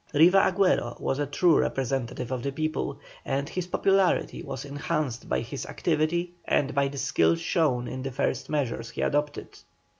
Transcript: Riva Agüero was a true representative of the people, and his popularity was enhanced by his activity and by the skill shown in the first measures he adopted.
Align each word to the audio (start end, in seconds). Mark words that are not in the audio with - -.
Riva 0.15 0.39
Agüero 0.51 0.99
was 0.99 1.19
a 1.19 1.27
true 1.27 1.59
representative 1.59 2.31
of 2.31 2.41
the 2.41 2.51
people, 2.51 2.99
and 3.23 3.47
his 3.47 3.67
popularity 3.67 4.41
was 4.41 4.65
enhanced 4.65 5.29
by 5.29 5.41
his 5.41 5.63
activity 5.67 6.33
and 6.43 6.73
by 6.73 6.87
the 6.87 6.97
skill 6.97 7.35
shown 7.35 7.87
in 7.87 8.01
the 8.01 8.09
first 8.09 8.49
measures 8.49 8.89
he 8.89 9.01
adopted. 9.03 9.59